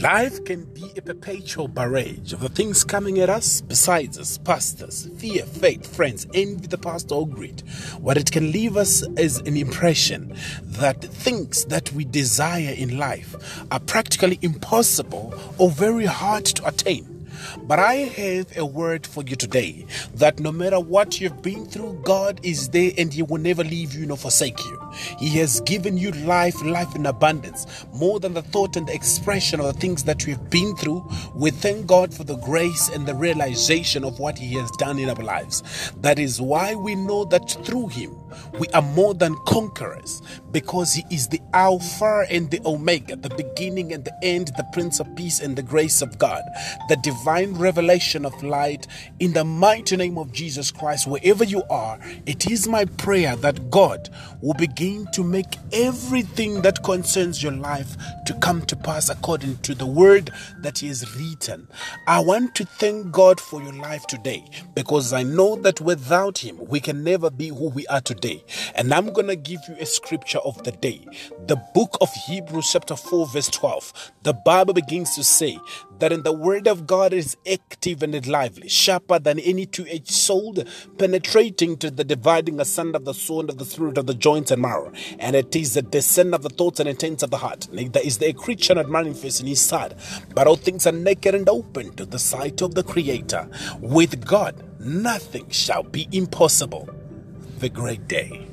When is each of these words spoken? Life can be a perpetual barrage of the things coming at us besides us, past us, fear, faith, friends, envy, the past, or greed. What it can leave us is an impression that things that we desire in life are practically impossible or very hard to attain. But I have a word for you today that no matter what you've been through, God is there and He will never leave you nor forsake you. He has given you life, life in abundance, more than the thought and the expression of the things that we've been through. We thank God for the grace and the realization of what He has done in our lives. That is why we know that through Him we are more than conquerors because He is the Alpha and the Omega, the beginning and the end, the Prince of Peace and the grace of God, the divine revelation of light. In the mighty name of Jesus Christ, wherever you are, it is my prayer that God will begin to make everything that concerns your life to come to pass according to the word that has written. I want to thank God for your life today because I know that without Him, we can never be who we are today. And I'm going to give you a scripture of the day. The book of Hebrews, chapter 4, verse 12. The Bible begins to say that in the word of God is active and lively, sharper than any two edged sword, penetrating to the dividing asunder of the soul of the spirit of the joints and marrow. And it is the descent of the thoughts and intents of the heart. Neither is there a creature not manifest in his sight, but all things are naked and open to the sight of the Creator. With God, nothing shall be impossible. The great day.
Life 0.00 0.44
can 0.44 0.64
be 0.74 0.90
a 0.96 1.02
perpetual 1.02 1.68
barrage 1.68 2.32
of 2.32 2.40
the 2.40 2.48
things 2.48 2.84
coming 2.84 3.20
at 3.20 3.30
us 3.30 3.60
besides 3.60 4.18
us, 4.18 4.38
past 4.38 4.82
us, 4.82 5.08
fear, 5.18 5.44
faith, 5.44 5.94
friends, 5.94 6.26
envy, 6.34 6.66
the 6.66 6.78
past, 6.78 7.12
or 7.12 7.26
greed. 7.26 7.62
What 8.00 8.16
it 8.16 8.32
can 8.32 8.50
leave 8.50 8.76
us 8.76 9.02
is 9.16 9.38
an 9.38 9.56
impression 9.56 10.34
that 10.62 11.02
things 11.02 11.64
that 11.66 11.92
we 11.92 12.04
desire 12.04 12.74
in 12.76 12.98
life 12.98 13.36
are 13.70 13.80
practically 13.80 14.38
impossible 14.42 15.34
or 15.58 15.70
very 15.70 16.06
hard 16.06 16.44
to 16.46 16.66
attain. 16.66 17.21
But 17.62 17.78
I 17.78 17.94
have 17.94 18.56
a 18.56 18.64
word 18.64 19.06
for 19.06 19.22
you 19.22 19.36
today 19.36 19.86
that 20.14 20.40
no 20.40 20.52
matter 20.52 20.80
what 20.80 21.20
you've 21.20 21.42
been 21.42 21.66
through, 21.66 22.00
God 22.04 22.40
is 22.42 22.68
there 22.70 22.92
and 22.98 23.12
He 23.12 23.22
will 23.22 23.38
never 23.40 23.64
leave 23.64 23.94
you 23.94 24.06
nor 24.06 24.16
forsake 24.16 24.58
you. 24.64 24.78
He 25.18 25.28
has 25.38 25.60
given 25.62 25.96
you 25.96 26.10
life, 26.12 26.62
life 26.62 26.94
in 26.94 27.06
abundance, 27.06 27.66
more 27.92 28.20
than 28.20 28.34
the 28.34 28.42
thought 28.42 28.76
and 28.76 28.86
the 28.86 28.94
expression 28.94 29.60
of 29.60 29.66
the 29.66 29.72
things 29.80 30.04
that 30.04 30.26
we've 30.26 30.50
been 30.50 30.76
through. 30.76 31.08
We 31.34 31.50
thank 31.50 31.86
God 31.86 32.12
for 32.14 32.24
the 32.24 32.36
grace 32.36 32.88
and 32.88 33.06
the 33.06 33.14
realization 33.14 34.04
of 34.04 34.18
what 34.18 34.38
He 34.38 34.54
has 34.54 34.70
done 34.72 34.98
in 34.98 35.08
our 35.08 35.14
lives. 35.22 35.92
That 36.00 36.18
is 36.18 36.40
why 36.40 36.74
we 36.74 36.94
know 36.94 37.24
that 37.26 37.50
through 37.64 37.88
Him 37.88 38.16
we 38.58 38.68
are 38.68 38.82
more 38.82 39.14
than 39.14 39.36
conquerors 39.46 40.22
because 40.50 40.94
He 40.94 41.04
is 41.10 41.28
the 41.28 41.40
Alpha 41.54 42.26
and 42.30 42.50
the 42.50 42.60
Omega, 42.64 43.16
the 43.16 43.30
beginning 43.30 43.92
and 43.92 44.04
the 44.04 44.14
end, 44.22 44.48
the 44.56 44.66
Prince 44.72 45.00
of 45.00 45.14
Peace 45.16 45.40
and 45.40 45.56
the 45.56 45.62
grace 45.62 46.02
of 46.02 46.18
God, 46.18 46.42
the 46.88 46.96
divine 46.96 47.31
revelation 47.40 48.24
of 48.24 48.42
light. 48.42 48.86
In 49.18 49.32
the 49.32 49.44
mighty 49.44 49.96
name 49.96 50.18
of 50.18 50.32
Jesus 50.32 50.70
Christ, 50.70 51.06
wherever 51.06 51.44
you 51.44 51.62
are, 51.70 51.98
it 52.26 52.50
is 52.50 52.68
my 52.68 52.84
prayer 52.84 53.36
that 53.36 53.70
God 53.70 54.08
will 54.40 54.54
begin 54.54 55.06
to 55.12 55.24
make 55.24 55.56
everything 55.72 56.62
that 56.62 56.82
concerns 56.82 57.42
your 57.42 57.52
life 57.52 57.96
to 58.26 58.34
come 58.34 58.62
to 58.62 58.76
pass 58.76 59.08
according 59.08 59.58
to 59.58 59.74
the 59.74 59.86
word 59.86 60.30
that 60.58 60.80
has 60.80 61.16
written. 61.16 61.68
I 62.06 62.20
want 62.20 62.54
to 62.56 62.64
thank 62.64 63.10
God 63.10 63.40
for 63.40 63.62
your 63.62 63.72
life 63.72 64.06
today 64.06 64.44
because 64.74 65.12
I 65.12 65.22
know 65.22 65.56
that 65.56 65.80
without 65.80 66.38
Him, 66.38 66.58
we 66.68 66.80
can 66.80 67.02
never 67.04 67.30
be 67.30 67.48
who 67.48 67.70
we 67.70 67.86
are 67.86 68.00
today. 68.00 68.44
And 68.74 68.92
I'm 68.92 69.12
going 69.12 69.28
to 69.28 69.36
give 69.36 69.60
you 69.68 69.76
a 69.78 69.86
scripture 69.86 70.38
of 70.38 70.62
the 70.64 70.72
day. 70.72 71.06
The 71.46 71.56
book 71.74 71.96
of 72.00 72.12
Hebrews, 72.26 72.70
chapter 72.72 72.96
4, 72.96 73.28
verse 73.28 73.48
12. 73.48 74.12
The 74.22 74.34
Bible 74.34 74.74
begins 74.74 75.14
to 75.14 75.24
say 75.24 75.58
that 75.98 76.12
in 76.12 76.22
the 76.22 76.32
word 76.32 76.66
of 76.66 76.86
God 76.86 77.11
is 77.12 77.36
active 77.50 78.02
and 78.02 78.26
lively, 78.26 78.68
sharper 78.68 79.18
than 79.18 79.38
any 79.38 79.66
two 79.66 79.86
edged 79.86 80.10
sword, 80.10 80.66
penetrating 80.98 81.76
to 81.78 81.90
the 81.90 82.04
dividing 82.04 82.60
asunder 82.60 82.96
of 82.96 83.04
the 83.04 83.14
soul 83.14 83.48
of 83.48 83.58
the 83.58 83.64
spirit 83.64 83.98
of 83.98 84.06
the 84.06 84.14
joints 84.14 84.50
and 84.50 84.62
marrow. 84.62 84.92
And 85.18 85.36
it 85.36 85.54
is 85.56 85.74
the 85.74 85.82
descent 85.82 86.34
of 86.34 86.42
the 86.42 86.48
thoughts 86.48 86.80
and 86.80 86.88
intents 86.88 87.22
of 87.22 87.30
the 87.30 87.38
heart. 87.38 87.68
Neither 87.72 88.00
is 88.00 88.18
there 88.18 88.30
a 88.30 88.34
creature 88.34 88.74
not 88.74 88.88
manifest 88.88 89.40
in 89.40 89.46
his 89.46 89.60
sight, 89.60 89.94
but 90.34 90.46
all 90.46 90.56
things 90.56 90.86
are 90.86 90.92
naked 90.92 91.34
and 91.34 91.48
open 91.48 91.94
to 91.96 92.04
the 92.04 92.18
sight 92.18 92.62
of 92.62 92.74
the 92.74 92.82
Creator. 92.82 93.48
With 93.80 94.24
God, 94.24 94.62
nothing 94.80 95.48
shall 95.50 95.82
be 95.82 96.08
impossible. 96.12 96.88
The 97.58 97.68
great 97.68 98.08
day. 98.08 98.51